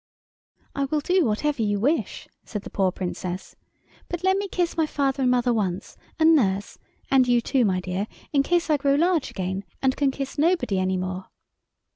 "I 0.73 0.85
will 0.85 1.01
do 1.01 1.25
whatever 1.25 1.61
you 1.61 1.79
wish," 1.79 2.27
said 2.43 2.63
the 2.63 2.71
poor 2.71 2.91
Princess, 2.91 3.55
"but 4.09 4.23
let 4.23 4.35
me 4.35 4.47
kiss 4.47 4.75
my 4.75 4.87
father 4.87 5.21
and 5.21 5.29
mother 5.29 5.53
once, 5.53 5.95
and 6.17 6.35
Nurse, 6.35 6.79
and 7.11 7.27
you, 7.27 7.39
too, 7.39 7.65
my 7.65 7.79
dear, 7.79 8.07
in 8.33 8.41
case 8.41 8.71
I 8.71 8.77
grow 8.77 8.95
large 8.95 9.29
again 9.29 9.63
and 9.79 9.95
can 9.95 10.09
kiss 10.09 10.39
nobody 10.39 10.79
any 10.79 10.97
more." 10.97 11.27